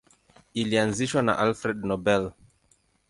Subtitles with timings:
[0.61, 2.23] Ilianzishwa na Alfred Nobel.